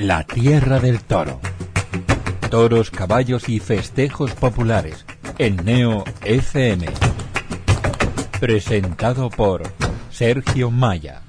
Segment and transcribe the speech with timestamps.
[0.00, 1.40] La Tierra del Toro.
[2.50, 5.04] Toros, caballos y festejos populares
[5.38, 6.86] en Neo FM.
[8.38, 9.64] Presentado por
[10.12, 11.22] Sergio Maya.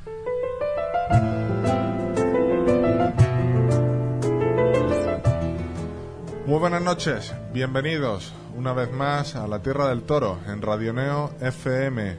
[6.45, 11.31] Muy buenas noches, bienvenidos una vez más a la Tierra del Toro en Radio Neo
[11.41, 12.17] FM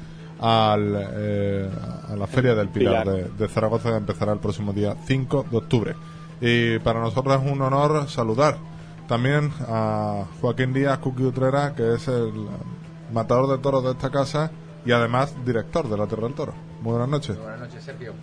[0.42, 1.70] al, eh,
[2.10, 5.96] a la Feria del Pilar, De, Zaragoza que empezará el próximo día 5 de octubre.
[6.42, 8.58] Y para nosotros es un honor saludar
[9.08, 12.32] también a Joaquín Díaz Cuqui Utrera, que es el
[13.12, 14.52] matador de toros de esta casa
[14.86, 16.54] y además director de la Tierra del Toro.
[16.82, 17.38] Muy buenas noches.
[17.38, 18.14] buenas noches, Sergio.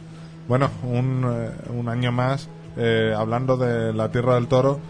[0.48, 4.80] Bueno, un, eh, un año más eh, hablando de la Tierra del Toro.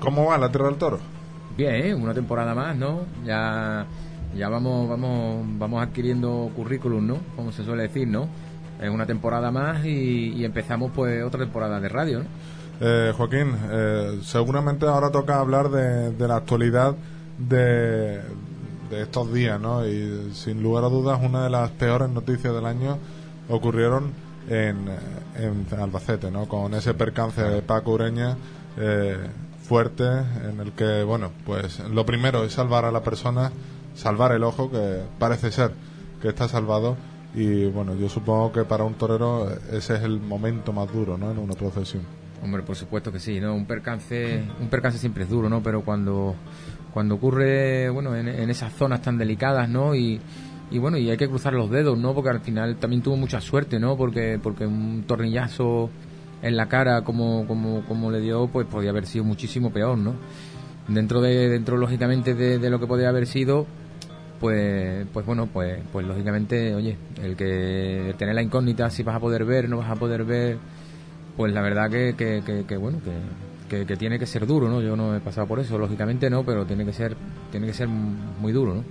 [0.00, 0.98] ¿Cómo va la Tierra del Toro?
[1.56, 3.00] Bien, una temporada más, ¿no?
[3.24, 3.86] Ya
[4.36, 7.18] ya vamos, vamos, vamos adquiriendo currículum, ¿no?
[7.36, 8.28] Como se suele decir, ¿no?
[8.80, 12.24] Es una temporada más y, empezamos pues otra temporada de radio, ¿no?
[12.80, 16.94] Eh, Joaquín, eh, seguramente ahora toca hablar de, la actualidad
[17.38, 18.20] de,
[18.90, 19.86] estos días, ¿no?
[19.86, 22.98] Y sin lugar a dudas, una de las peores noticias del año
[23.48, 24.12] ocurrieron
[24.48, 24.88] en,
[25.36, 26.48] en Albacete, ¿no?
[26.48, 28.36] Con ese percance de Paco Ureña
[28.76, 29.16] eh,
[29.62, 33.52] fuerte, en el que, bueno, pues lo primero es salvar a la persona
[33.94, 35.72] salvar el ojo, que parece ser
[36.20, 36.96] que está salvado.
[37.34, 41.30] Y bueno, yo supongo que para un torero ese es el momento más duro, ¿no?
[41.30, 42.02] En una procesión.
[42.42, 43.54] Hombre, por supuesto que sí, ¿no?
[43.54, 45.62] Un percance, un percance siempre es duro, ¿no?
[45.62, 46.34] Pero cuando,
[46.92, 49.94] cuando ocurre, bueno, en, esas zonas tan delicadas, ¿no?
[49.94, 50.20] Y,
[50.70, 52.14] y bueno, y hay que cruzar los dedos, ¿no?
[52.14, 53.96] Porque al final también tuvo mucha suerte, ¿no?
[53.96, 55.90] Porque, porque un tornillazo
[56.42, 60.14] en la cara como, como, como le dio, pues podía haber sido muchísimo peor, ¿no?
[60.90, 63.66] Dentro de, dentro lógicamente de, de lo que podía haber sido,
[64.40, 69.20] pues, pues bueno, pues, pues lógicamente, oye, el que tener la incógnita si vas a
[69.20, 70.56] poder ver, no vas a poder ver,
[71.36, 72.98] pues la verdad que, que, que, bueno,
[73.68, 74.80] que, que, tiene que ser duro, ¿no?
[74.80, 77.16] Yo no he pasado por eso, lógicamente no, pero tiene que ser,
[77.50, 78.84] tiene que ser muy duro, ¿no?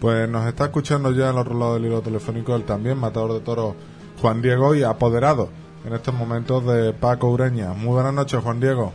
[0.00, 3.40] Pues nos está escuchando ya al otro lado del hilo telefónico el también matador de
[3.40, 3.74] toros
[4.20, 5.48] Juan Diego y apoderado
[5.86, 7.72] en estos momentos de Paco Ureña.
[7.72, 8.92] Muy buenas noches, Juan Diego.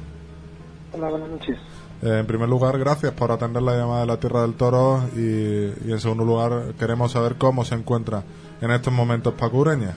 [0.94, 1.58] Hola, buenas noches.
[2.02, 5.92] Eh, en primer lugar, gracias por atender la llamada de la Tierra del Toro y,
[5.92, 8.24] en segundo lugar, queremos saber cómo se encuentra
[8.62, 9.96] en estos momentos Paco Ureña.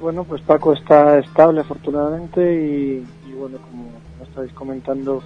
[0.00, 3.04] Bueno, pues Paco está estable afortunadamente y,
[3.36, 3.88] bueno, como,
[4.22, 5.22] estáis comentando,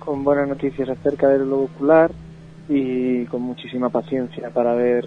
[0.00, 2.10] con buenas noticias acerca del globo ocular
[2.68, 5.06] y con muchísima paciencia para ver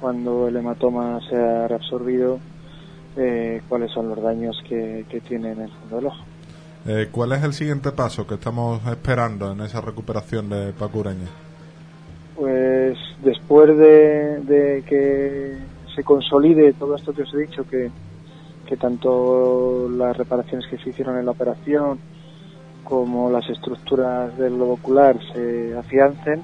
[0.00, 2.38] cuando el hematoma sea reabsorbido
[3.16, 6.27] eh, cuáles son los daños que tiene en el fondo del ojo.
[6.90, 11.28] Eh, ¿Cuál es el siguiente paso que estamos esperando en esa recuperación de Paco Ureña?
[12.34, 15.58] Pues después de, que
[15.94, 17.90] se consolide todo esto que os he dicho, que,
[18.78, 21.98] tanto las reparaciones que se hicieron en la operación
[22.84, 26.40] como las estructuras del globo ocular se afiancen,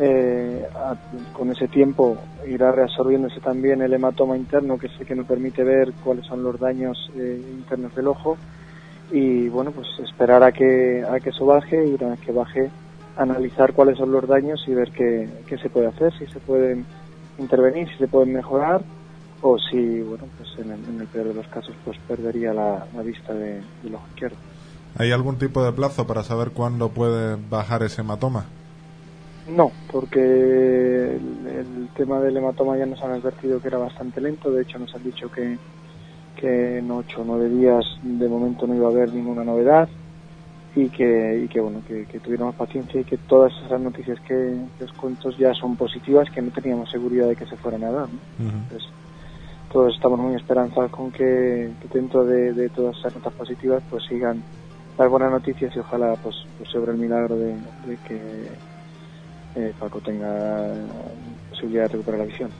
[0.00, 0.66] eh,
[1.32, 2.16] con ese tiempo
[2.48, 6.42] irá reabsorbiéndose también el hematoma interno, que es el que nos permite ver cuáles son
[6.42, 8.36] los daños eh, internos del ojo
[9.12, 12.70] y bueno, pues esperar a que, a que eso baje y una vez que baje
[13.16, 16.86] analizar cuáles son los daños y ver qué, qué se puede hacer, si se pueden
[17.38, 18.82] intervenir, si se pueden mejorar
[19.42, 23.60] o si, bueno, pues en el, peor de los casos, pues perdería la, vista de,
[23.82, 24.36] del ojo izquierdo.
[24.96, 28.46] ¿Hay algún tipo de plazo para saber cuándo puede bajar ese hematoma?
[29.48, 34.50] No, porque el, tema del hematoma ya nos han advertido que era bastante lento.
[34.50, 35.58] De hecho, nos han dicho que,
[36.36, 39.88] que en 8 o 9 días de momento no iba a haber ninguna novedad
[40.74, 44.56] y que, y que bueno, que, que tuviéramos paciencia y que todas esas noticias que,
[44.80, 48.08] los cuentos ya son positivas, que no teníamos seguridad de que se fueran a dar.
[48.38, 48.88] Entonces,
[49.70, 54.42] todos estamos muy esperanzados con que, dentro de, todas esas notas positivas pues sigan
[54.98, 57.54] las buenas noticias y ojalá pues, pues sobre el milagro de,
[58.06, 58.48] que
[59.56, 60.74] eh, Paco tenga
[61.50, 62.50] posibilidad de recuperar la visión.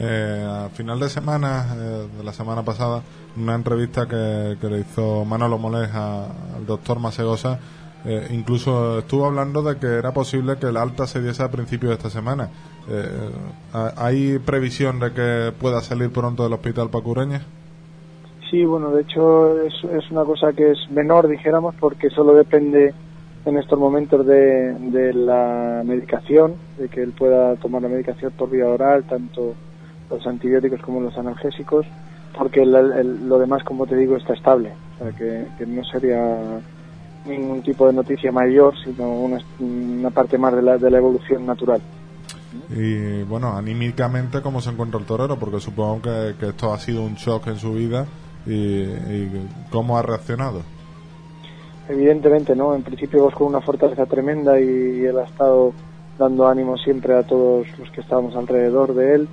[0.00, 3.02] Eh, a final de semana, eh, de la semana pasada,
[3.36, 7.58] una entrevista que, le hizo Manolo Molés al doctor Masegosa,
[8.04, 11.90] eh, incluso estuvo hablando de que era posible que el alta se diese a principios
[11.90, 12.48] de esta semana.
[12.88, 13.30] Eh,
[13.96, 17.42] ¿Hay previsión de que pueda salir pronto del hospital Pacureña?
[18.50, 22.94] Sí, bueno, de hecho es, es una cosa que es menor, dijéramos, porque solo depende
[23.44, 28.48] en estos momentos de, de la medicación, de que él pueda tomar la medicación por
[28.48, 29.54] vía oral, tanto
[30.10, 31.86] los antibióticos como los analgésicos
[32.38, 34.72] porque lo demás, como te digo, está estable.
[34.94, 36.60] O sea, que, no sería
[37.26, 41.80] ningún tipo de noticia mayor, sino una, parte más de la, de la evolución natural.
[42.70, 45.36] Y bueno, anímicamente, ¿cómo se encuentra el torero?
[45.36, 48.06] Porque supongo que, esto ha sido un shock en su vida.
[48.46, 48.86] Y,
[49.70, 50.62] cómo ha reaccionado?
[51.88, 52.74] Evidentemente, ¿no?
[52.74, 55.72] En principio vos con una fortaleza tremenda y, él ha estado
[56.18, 59.28] dando ánimo siempre a todos los que estábamos alrededor de él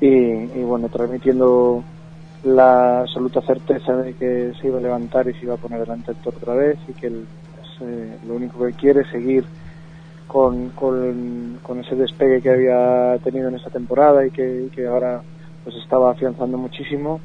[0.00, 1.82] y, y bueno, transmitiendo
[2.44, 6.12] la absoluta certeza de que se iba a levantar y se iba a poner delante
[6.12, 7.26] del toro otra vez y que él,
[8.26, 9.44] lo único que quiere es seguir
[10.26, 15.22] con, con, ese despegue que había tenido en esta temporada y que, que, ahora
[15.64, 17.20] pues estaba afianzando muchísimo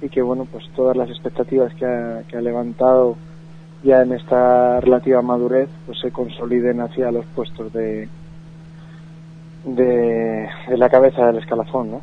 [0.00, 3.16] y que bueno pues todas las expectativas que ha, que ha levantado
[3.82, 8.08] ya en esta relativa madurez pues se consoliden hacia los puestos de,
[9.64, 12.00] de, de la cabeza del escalafón ¿no?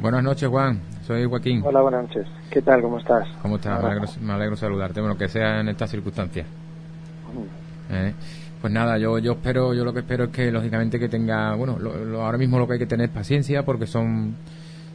[0.00, 0.80] Buenas noches Juan
[1.10, 1.60] soy Joaquín.
[1.64, 2.24] Hola, buenas noches.
[2.50, 2.82] ¿Qué tal?
[2.82, 3.26] ¿Cómo estás?
[3.42, 4.20] ¿Cómo estás?
[4.20, 5.00] Me alegro, saludarte.
[5.00, 6.46] Bueno, que sea en estas circunstancias.
[7.90, 8.14] Eh,
[8.60, 11.78] pues nada, yo yo espero, yo lo que espero es que lógicamente que tenga, bueno,
[12.20, 14.36] ahora mismo lo que hay que tener es paciencia porque son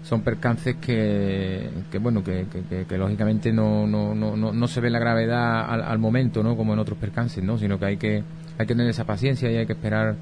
[0.03, 2.45] son percances que, que bueno, que,
[2.87, 6.55] que, lógicamente no, no, no, no, se ve la gravedad al, al, momento, ¿no?
[6.55, 7.57] Como en otros percances, ¿no?
[7.57, 8.23] Sino que hay que
[8.57, 10.15] hay que tener esa paciencia y hay que esperar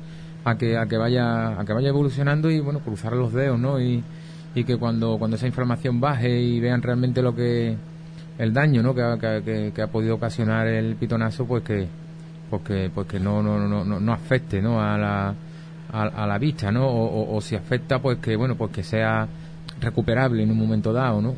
[0.46, 3.80] a que a que vaya a que vaya evolucionando y bueno, cruzar los dedos, ¿no?
[3.80, 4.04] Y,
[4.56, 7.76] y que cuando, cuando esa información baje y vean realmente lo que
[8.38, 8.94] el daño ¿no?
[8.94, 11.88] que, ha podido ocasionar el pitonazo pues que
[12.50, 14.82] pues que, pues que no, no, no, no, afecte ¿no?
[14.82, 15.34] a la
[15.92, 16.88] a, la vista ¿no?
[16.88, 19.28] O, si afecta pues que bueno pues que sea
[19.80, 21.36] recuperable en un momento dado ¿no?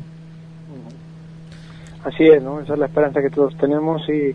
[2.04, 2.60] así es ¿no?
[2.60, 4.34] esa es la esperanza que todos tenemos y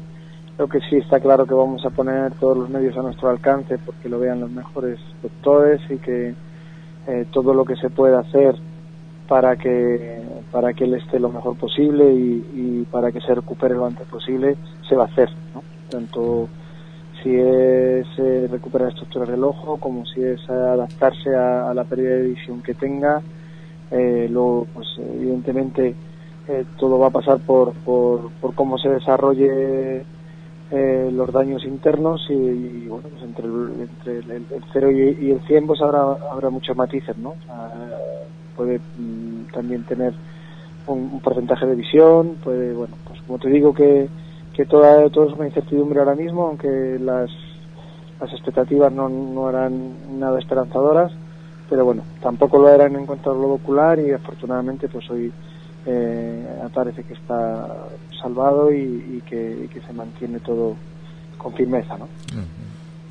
[0.61, 3.79] lo que sí está claro que vamos a poner todos los medios a nuestro alcance
[3.79, 6.35] porque lo vean los mejores doctores y que
[7.07, 8.53] eh, todo lo que se pueda hacer
[9.27, 10.21] para que
[10.51, 14.55] para que él esté lo mejor posible y, para que se recupere lo antes posible
[14.87, 15.63] se va a hacer ¿no?
[15.89, 16.47] tanto
[17.23, 22.27] si es eh, recuperar estructuras del ojo como si es adaptarse a, la pérdida de
[22.35, 23.19] visión que tenga
[23.89, 25.95] eh, luego pues evidentemente
[26.47, 30.05] eh, todo va a pasar por, por, por cómo se desarrolle
[30.71, 35.67] eh, los daños internos y, bueno pues entre el, entre el, 0 y, el 100
[35.67, 36.01] pues habrá
[36.31, 37.35] habrá muchos matices no
[38.55, 40.13] puede mm, también tener
[40.87, 44.07] un, porcentaje de visión, puede, bueno, pues como te digo que,
[44.53, 47.29] que toda, todo es una incertidumbre ahora mismo, aunque las,
[48.19, 51.11] las expectativas no, no eran nada esperanzadoras,
[51.69, 55.31] pero bueno, tampoco lo eran en cuanto al globo ocular y afortunadamente pues hoy
[55.85, 57.87] eh, parece que está
[58.21, 60.75] salvado y, que, que, se mantiene todo
[61.37, 62.07] con firmeza, ¿no?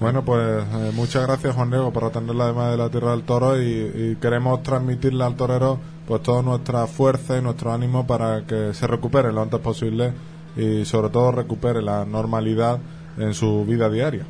[0.01, 3.23] Bueno, pues eh, muchas gracias Juan Diego por atender la demanda de la Tierra del
[3.23, 8.73] Toro y, queremos transmitirle al torero pues toda nuestra fuerza y nuestro ánimo para que
[8.73, 10.13] se recupere lo antes posible
[10.57, 12.79] y sobre todo recupere la normalidad
[13.19, 14.25] en su vida diaria.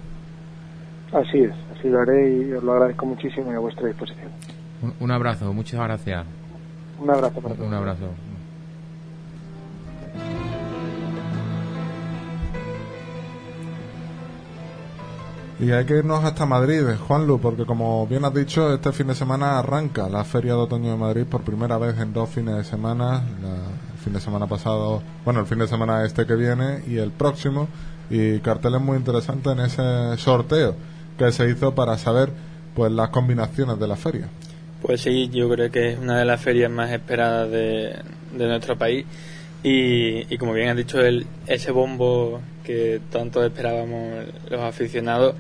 [1.12, 4.28] Así es, así lo haré y os lo agradezco muchísimo y a vuestra disposición.
[4.98, 6.26] Un, abrazo, muchas gracias.
[7.00, 7.68] Un abrazo para todos.
[7.68, 8.06] Un abrazo.
[15.60, 19.14] Y hay que irnos hasta Madrid, Juanlu, porque como bien has dicho, este fin de
[19.14, 22.64] semana arranca la Feria de Otoño de Madrid por primera vez en dos fines de
[22.64, 23.22] semana.
[23.92, 27.10] el fin de semana pasado, bueno, el fin de semana este que viene y el
[27.10, 27.68] próximo.
[28.08, 30.74] Y carteles muy interesantes en ese sorteo
[31.18, 32.30] que se hizo para saber
[32.74, 34.28] pues las combinaciones de la feria.
[34.80, 38.02] Pues sí, yo creo que es una de las ferias más esperadas de,
[38.32, 39.04] nuestro país
[39.62, 45.34] y, como bien has dicho, el, ese bombo que tanto esperábamos los aficionados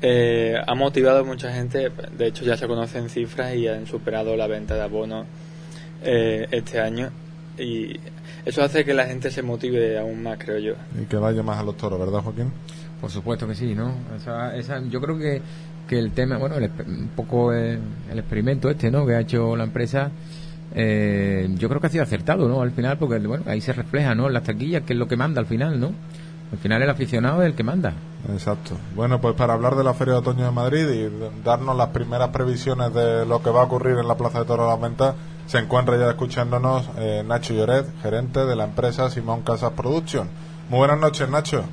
[0.00, 4.36] eh, ha motivado a mucha gente, de hecho ya se conocen cifras y han superado
[4.36, 5.26] la venta de abonos
[6.02, 7.12] eh, este año
[7.58, 8.00] y
[8.44, 10.74] eso hace que la gente se motive aún más, creo yo.
[11.00, 12.50] Y que vaya más a los toros, ¿verdad, Joaquín?
[13.00, 13.94] Por supuesto que sí, ¿no?
[14.16, 15.42] Esa, yo creo que,
[15.88, 17.80] que el tema, bueno, un poco el,
[18.12, 19.06] experimento este, ¿no?
[19.06, 20.10] Que ha hecho la empresa,
[20.74, 22.62] eh, yo creo que ha sido acertado, ¿no?
[22.62, 24.28] Al final, porque, bueno, ahí se refleja, ¿no?
[24.28, 25.92] Las taquillas, que es lo que manda al final, ¿no?
[26.52, 27.94] Al final el aficionado es el que manda.
[28.30, 28.76] Exacto.
[28.94, 32.28] Bueno, pues para hablar de la Feria de Otoño de Madrid y darnos las primeras
[32.28, 35.14] previsiones de lo que va a ocurrir en la Plaza de Toro de la Venta,
[35.46, 40.28] se encuentra ya escuchándonos eh, Nacho Lloret, gerente de la empresa Simón Casas Production.
[40.68, 41.64] Muy buenas noches, Nacho.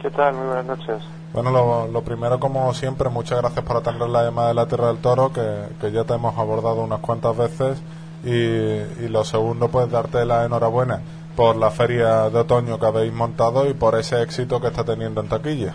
[0.00, 0.34] ¿Qué tal?
[0.34, 1.02] Muy buenas noches.
[1.34, 4.98] Bueno, lo, primero, como siempre, muchas gracias por atender la llamada de la Tierra del
[4.98, 7.82] Toro, que, ya te hemos abordado unas cuantas veces.
[8.24, 11.00] Y, y lo segundo, pues darte la enhorabuena
[11.36, 15.20] por la feria de otoño que habéis montado y por ese éxito que está teniendo
[15.20, 15.74] en taquilla.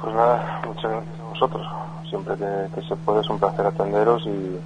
[0.00, 1.66] Pues nada, muchas gracias a vosotros.
[2.08, 4.58] Siempre que, se puede es un placer atenderos y,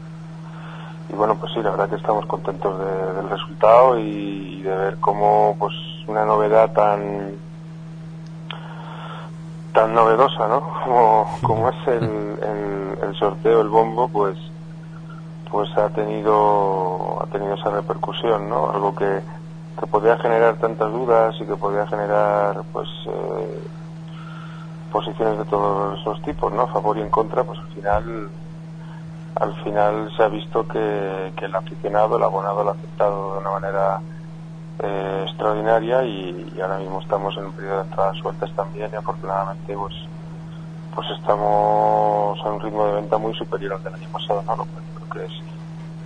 [1.11, 5.57] y, bueno, pues sí, la verdad que estamos contentos del resultado y, de ver cómo
[5.59, 5.73] pues
[6.07, 7.37] una novedad tan
[9.73, 10.61] tan novedosa, ¿no?
[10.85, 14.37] Como, como es el, el, el sorteo, el bombo, pues
[15.51, 19.23] pues ha tenido ha tenido esa repercusión no algo que,
[19.79, 23.61] que podía generar tantas dudas y que podía generar pues eh,
[24.93, 28.31] posiciones de todos los tipos no a favor y en contra pues al final
[29.37, 33.41] al final se ha visto que, que el aficionado el abonado lo ha aceptado de
[33.41, 34.01] una manera
[34.81, 39.75] eh, extraordinaria y, ahora mismo estamos en un periodo de entradas sueltas también y afortunadamente
[39.75, 39.95] pues
[40.95, 44.67] pues estamos a un ritmo de venta muy superior al del año pasado no
[45.09, 45.33] que es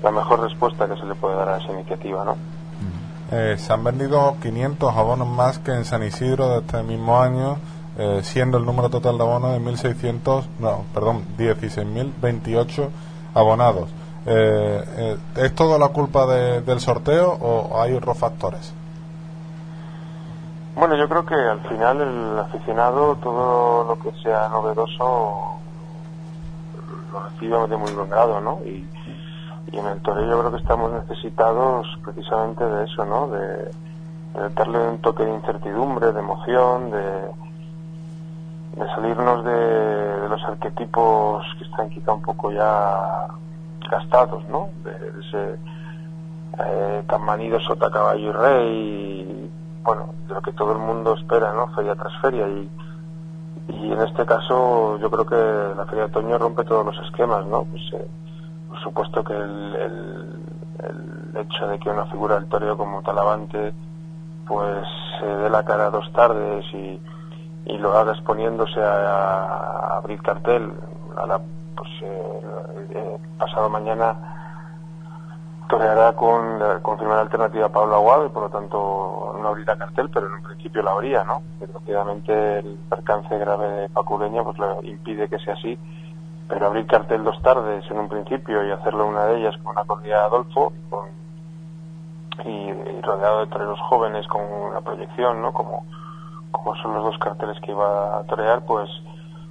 [0.03, 2.37] la mejor respuesta que se le puede dar a esa iniciativa, ¿no?
[3.31, 7.57] Eh, se han vendido 500 abonos más que en San Isidro de este mismo año,
[7.97, 12.91] eh, siendo el número total de abonos de 1.600, no, perdón, 16.028
[13.35, 13.89] abonados.
[14.27, 18.75] Eh, ¿Es todo la culpa del sorteo o hay otros factores?
[20.77, 25.59] Bueno, yo creo que al final el aficionado, todo lo que sea novedoso,
[27.13, 28.61] lo recibe de muy buen grado, ¿no?
[28.65, 28.89] Y,
[29.73, 33.29] en el toreo yo creo que estamos necesitados precisamente de eso, ¿no?
[33.29, 33.71] De,
[34.55, 37.03] darle un toque de incertidumbre, de emoción, de,
[38.77, 43.29] de salirnos de, los arquetipos que están quizá un poco ya
[43.91, 44.71] gastados, ¿no?
[44.85, 45.59] De, ese
[46.59, 49.51] eh, tan manido sota caballo y rey,
[49.85, 51.69] bueno, de lo que todo el mundo espera, ¿no?
[51.69, 52.71] Feria tras feria y
[53.69, 57.47] y en este caso yo creo que la Feria de Otoño rompe todos los esquemas,
[57.47, 57.65] ¿no?
[57.65, 58.09] Pues, eh,
[58.69, 60.39] por supuesto que el, el,
[61.35, 63.73] hecho de que una figura del toreo como Talavante
[64.47, 64.87] pues
[65.19, 67.01] se dé la cara dos tardes y,
[67.65, 70.73] y lo haga exponiéndose a, abrir cartel
[71.17, 71.41] a la,
[71.75, 72.41] pues, eh,
[72.91, 74.42] eh, pasado mañana
[75.69, 76.81] toreará con la
[77.21, 80.83] alternativa a Pablo Aguado y por lo tanto no abrirá cartel, pero en un principio
[80.83, 81.43] la habría, ¿no?
[81.61, 85.79] Desgraciadamente el percance grave de Paculeña pues le impide que sea así,
[86.49, 89.85] pero abrir cartel dos tardes en un principio y hacerlo una de ellas con una
[89.85, 90.73] corrida de Adolfo
[92.45, 95.53] y, rodeado de toreros jóvenes con una proyección, ¿no?
[95.53, 95.85] Como,
[96.51, 98.89] como son los dos carteles que iba a torear, pues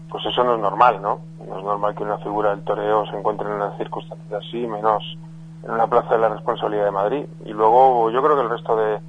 [0.10, 1.22] pues eso no es normal, ¿no?
[1.48, 5.18] No es normal que una figura del toreo se encuentre en una circunstancia así, menos
[5.64, 7.26] en una plaza de la responsabilidad de Madrid.
[7.46, 9.00] Y luego yo creo que el resto de,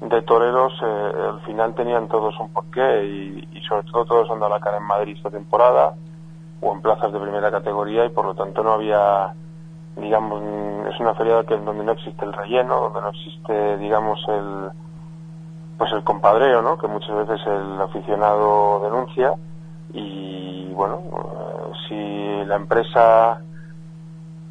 [0.00, 4.38] de toreros eh, al final tenían todos un porqué y, y, sobre todo todos han
[4.38, 5.94] dado la cara en Madrid esta temporada
[6.60, 9.32] o en plazas de primera categoría y por lo tanto no había
[9.96, 10.40] digamos
[10.88, 14.70] es una feria que donde no existe el relleno donde no existe digamos el
[15.76, 19.34] pues el compadreo no que muchas veces el aficionado denuncia
[19.92, 23.40] y bueno eh, si la empresa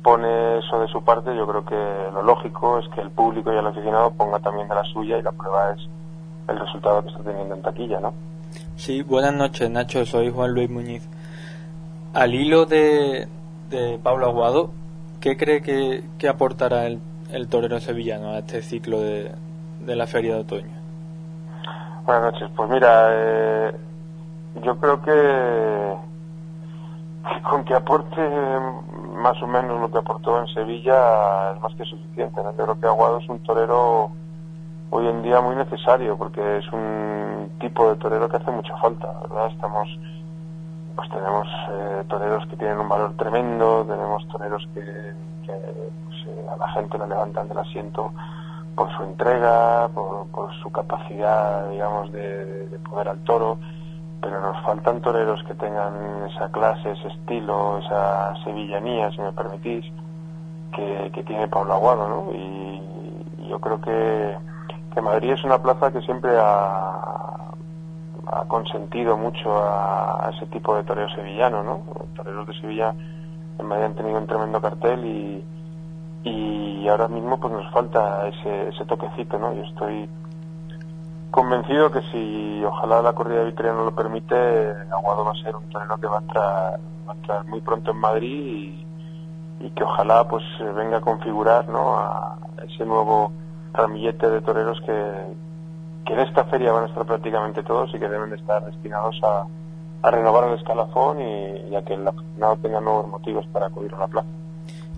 [0.07, 3.57] pone eso de su parte, yo creo que lo lógico es que el público y
[3.57, 5.85] el aficionado ponga también de la suya y la prueba es
[6.47, 8.13] el resultado que está teniendo en taquilla, ¿no?
[8.77, 10.05] Sí, buenas noches, Nacho.
[10.05, 11.05] Soy Juan Luis Muñiz.
[12.13, 13.27] Al hilo de,
[13.69, 14.71] de Pablo Aguado,
[15.19, 19.33] ¿qué cree que, aportará el, el, torero sevillano a este ciclo de,
[19.81, 20.77] de, la Feria de Otoño?
[22.05, 22.49] Buenas noches.
[22.55, 23.71] Pues mira, eh,
[24.63, 25.97] yo creo que
[27.49, 28.21] con que aporte
[29.17, 32.41] más o menos lo que aportó en Sevilla es más que suficiente.
[32.57, 34.11] Yo creo que Aguado es un torero
[34.89, 39.07] hoy en día muy necesario porque es un tipo de torero que hace mucha falta,
[39.23, 39.47] ¿verdad?
[39.47, 39.89] Estamos
[40.97, 46.57] pues tenemos eh, toreros que tienen un valor tremendo, tenemos toreros que, pues, eh, a
[46.57, 48.11] la gente la levantan del asiento
[48.75, 50.25] por su entrega, por,
[50.61, 53.59] su capacidad, digamos, de, poder al toro,
[54.21, 59.85] pero nos faltan toreros que tengan esa clase, ese estilo, esa sevillanía, si me permitís,
[60.73, 62.33] que, tiene Pablo Aguado, ¿no?
[62.33, 62.81] Y,
[63.49, 64.37] yo creo que,
[64.93, 67.53] que Madrid es una plaza que siempre ha,
[68.27, 71.83] ha consentido mucho a, ese tipo de toreo sevillano, ¿no?
[71.97, 72.93] Los toreros de Sevilla
[73.57, 75.45] en Madrid han tenido un tremendo cartel y,
[76.23, 79.53] y ahora mismo pues nos falta ese, ese toquecito, ¿no?
[79.53, 80.09] Yo estoy
[81.31, 84.35] convencido que si ojalá la corrida de Victoria no lo permite,
[84.91, 87.91] Aguado va a ser un torero que va a entrar, va a entrar muy pronto
[87.91, 88.85] en Madrid
[89.59, 90.43] y, que ojalá pues
[90.75, 91.97] venga a configurar, ¿no?
[91.97, 93.31] A ese nuevo
[93.73, 95.35] ramillete de toreros que,
[96.05, 99.19] que en esta feria van a estar prácticamente todos y que deben de estar destinados
[99.23, 99.45] a,
[100.01, 103.99] a renovar el escalafón y, a que el aficionado tenga nuevos motivos para acudir a
[103.99, 104.27] la plaza.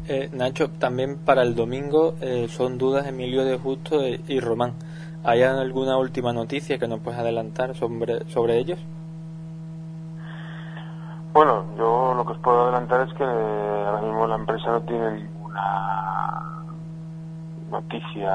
[0.07, 4.73] Eh, Nacho, también para el domingo eh, son dudas Emilio de Justo y Román.
[5.23, 8.79] ¿Hay alguna última noticia que nos puedes adelantar sobre, ellos?
[11.33, 15.11] Bueno, yo lo que os puedo adelantar es que ahora mismo la empresa no tiene
[15.11, 16.41] ninguna
[17.69, 18.33] noticia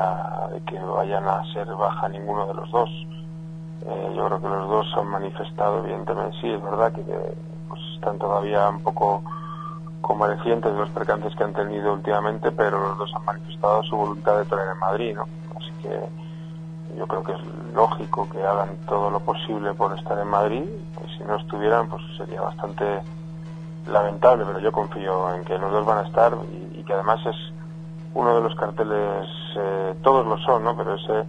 [0.52, 2.90] de que vayan a ser baja ninguno de los dos.
[3.86, 7.02] Eh, yo creo que los dos han manifestado, evidentemente, sí, es verdad que,
[7.68, 9.22] pues, están todavía un poco
[10.02, 14.36] convalecientes de los percances que han tenido últimamente, pero los dos han manifestado su voluntad
[14.38, 15.26] de traer en Madrid, ¿no?
[15.56, 16.23] Así que
[16.96, 17.40] yo creo que es
[17.74, 22.02] lógico que hagan todo lo posible por estar en Madrid, y si no estuvieran, pues
[22.16, 23.02] sería bastante
[23.86, 26.32] lamentable, pero yo confío en que los dos van a estar
[26.72, 27.36] y que además es
[28.14, 30.76] uno de los carteles, eh, todos lo son, ¿no?
[30.76, 31.24] Pero ese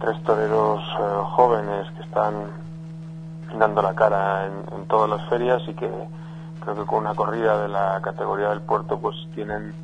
[0.00, 2.34] tres toreros eh, jóvenes que están
[3.58, 5.90] dando la cara en, todas las ferias y que
[6.60, 9.74] creo que con una corrida de la categoría del puerto pues tienen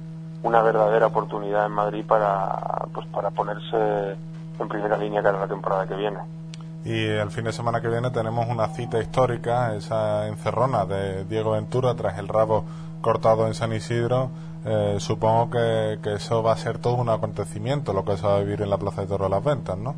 [0.43, 4.17] una verdadera oportunidad en Madrid para pues para ponerse
[4.61, 6.19] en primera línea cara la temporada que viene.
[6.85, 11.53] Y el fin de semana que viene tenemos una cita histórica, esa encerrona de Diego
[11.53, 12.65] Ventura tras el rabo
[13.03, 14.31] cortado en San Isidro
[14.65, 18.41] eh, supongo que, eso va a ser todo un acontecimiento, lo que se va a
[18.41, 19.95] vivir en la Plaza de Toro de las Ventas, ¿no?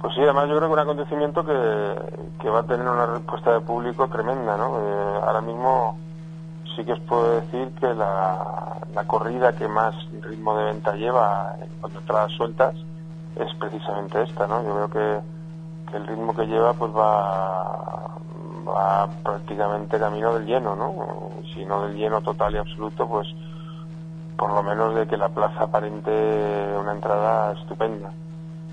[0.00, 3.60] Pues sí, además yo creo que un acontecimiento que, va a tener una respuesta de
[3.60, 4.78] público tremenda, ¿no?
[4.78, 5.98] Eh, ahora mismo
[6.74, 12.00] sí que os puedo decir que la, corrida que más ritmo de venta lleva cuando
[12.00, 12.74] entradas sueltas
[13.36, 14.62] es precisamente esta, ¿no?
[14.62, 15.20] Yo creo que,
[15.96, 18.14] el ritmo que lleva pues va,
[18.64, 21.30] va prácticamente camino del lleno, ¿no?
[21.52, 23.26] Si no del lleno total y absoluto, pues
[24.36, 26.10] por lo menos de que la plaza aparente
[26.78, 28.12] una entrada estupenda.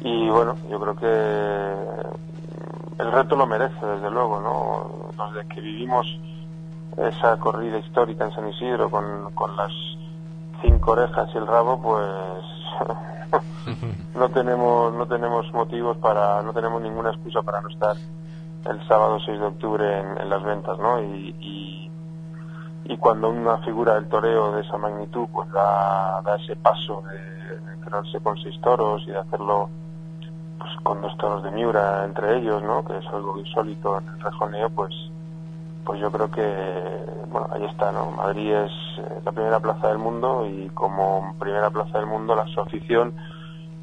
[0.01, 5.31] Y bueno, yo creo que el reto lo merece, desde luego, ¿no?
[5.33, 6.05] Desde que vivimos
[6.97, 9.71] esa corrida histórica en San Isidro con, con las
[10.61, 12.87] cinco orejas y el rabo, pues
[14.15, 17.95] no tenemos no tenemos motivos para no tenemos ninguna excusa para no estar
[18.65, 21.01] el sábado 6 de octubre en, las ventas, ¿no?
[21.01, 27.03] Y, y, cuando una figura del toreo de esa magnitud pues da, da ese paso
[27.07, 29.69] de, de con seis toros y de hacerlo
[30.57, 32.83] pues con dos toros de Miura entre ellos, ¿no?
[32.83, 34.93] Que es algo insólito en el rejoneo, pues
[35.87, 36.43] pues yo creo que
[37.31, 41.69] bueno ahí está no Madrid es eh, la primera plaza del mundo y como primera
[41.69, 43.13] plaza del mundo la asociación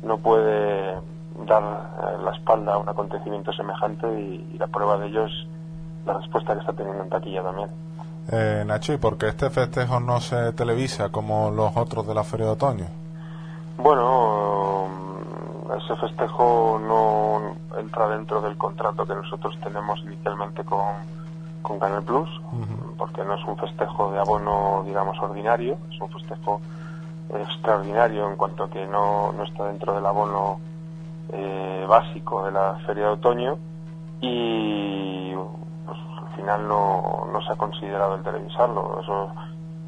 [0.03, 1.01] no puede
[1.47, 5.33] dar eh, la espalda a un acontecimiento semejante y, la prueba de ello es
[6.07, 7.69] la respuesta que está teniendo en taquilla también.
[8.31, 12.23] Eh, Nacho, ¿y por qué este festejo no se televisa como los otros de la
[12.23, 12.87] Feria de Otoño?
[13.77, 20.95] Bueno, mm, ese festejo no entra dentro del contrato que nosotros tenemos inicialmente con,
[21.65, 22.29] con Canal Plus,
[22.99, 26.61] porque no es un festejo de abono, digamos, ordinario, es un festejo
[27.31, 30.61] extraordinario en cuanto a que no, no está dentro del abono
[31.33, 33.59] eh, básico de la feria de otoño
[34.21, 35.35] y
[35.87, 39.01] pues, al final no, no se ha considerado el televisarlo.
[39.01, 39.33] Eso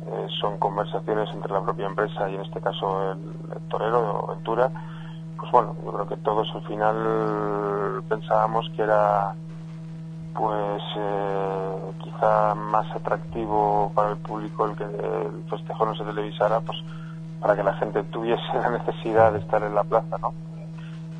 [0.06, 4.70] eh, son conversaciones entre la propia empresa y en este caso el, torero o Ventura.
[5.38, 9.34] Pues bueno, yo creo que todos al final pensábamos que era
[10.36, 16.60] pues eh, quizá más atractivo para el público el que el festejo no se televisara,
[16.60, 16.78] pues
[17.40, 20.34] para que la gente tuviese la necesidad de estar en la plaza, ¿no?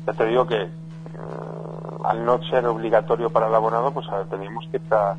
[0.05, 5.15] Ya te digo que mm, al no ser obligatorio para el abonado, pues teníamos cierta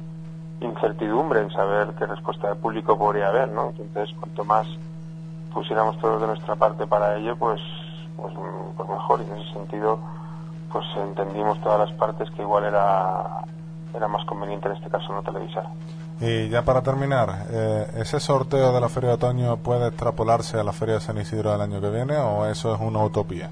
[0.61, 3.72] incertidumbre en saber qué respuesta de público podría haber, ¿no?
[3.78, 4.66] Entonces, cuanto más
[5.52, 7.61] pusiéramos todos de nuestra parte para ello, pues,
[8.16, 8.32] pues,
[8.76, 9.20] pues, mejor.
[9.20, 9.98] Y en ese sentido,
[10.72, 13.44] pues entendimos todas las partes que igual era
[13.94, 15.64] era más conveniente en este caso no televisar.
[16.20, 20.64] Y ya para terminar, eh, ¿ese sorteo de la Feria de Otoño puede extrapolarse a
[20.64, 23.51] la Feria de San Isidro del año que viene o eso es una utopía?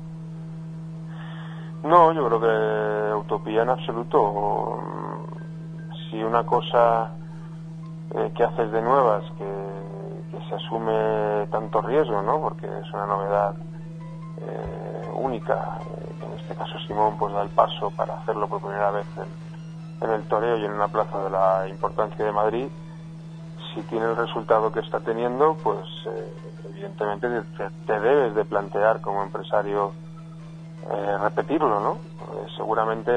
[1.85, 4.81] No, yo creo que utopía en absoluto.
[6.11, 7.11] Si una cosa
[8.15, 12.41] eh, que haces de nuevas, que, que, se asume tanto riesgo, ¿no?
[12.41, 13.55] Porque es una novedad
[14.41, 15.79] eh, única.
[16.25, 19.46] en este caso Simón pues da el paso para hacerlo por primera vez en,
[20.01, 22.69] el toreo y en una plaza de la importancia de Madrid.
[23.75, 26.35] Si tiene el resultado que está teniendo, pues eh,
[26.71, 27.29] evidentemente
[27.87, 29.93] te, debes de plantear como empresario
[30.91, 31.99] eh, repetirlo, ¿no?
[32.57, 33.13] seguramente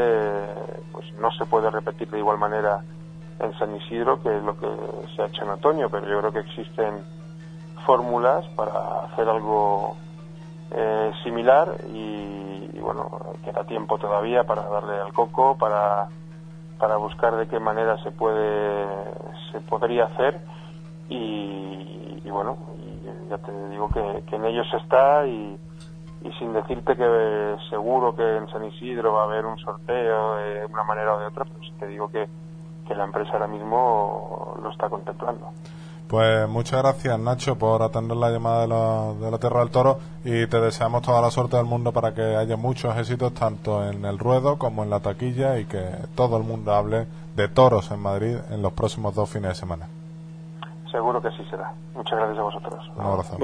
[0.91, 2.83] pues no se puede repetir de igual manera
[3.39, 4.67] en San Isidro que lo que
[5.15, 7.03] se ha hecho en otoño, pero yo creo que existen
[7.85, 9.95] fórmulas para hacer algo
[10.71, 13.09] eh, similar y, bueno,
[13.43, 16.07] queda tiempo todavía para darle al coco, para,
[16.79, 18.87] para buscar de qué manera se puede
[19.51, 20.39] se podría hacer
[21.09, 22.57] y, bueno,
[23.29, 25.57] ya te digo que, en ellos está y,
[26.23, 30.65] y sin decirte que seguro que en San Isidro va a haber un sorteo de
[30.65, 32.27] una manera o de otra, pues te digo que,
[32.87, 35.49] que la empresa ahora mismo lo está contemplando.
[36.09, 39.99] Pues muchas gracias Nacho por atender la llamada de la, de la Tierra del Toro
[40.23, 44.03] y te deseamos toda la suerte del mundo para que haya muchos éxitos tanto en
[44.03, 47.99] el ruedo como en la taquilla y que todo el mundo hable de toros en
[47.99, 49.87] Madrid en los próximos dos fines de semana.
[50.91, 51.71] Seguro que sí será.
[51.93, 52.91] Muchas gracias a vosotros.
[52.95, 53.37] Un abrazo.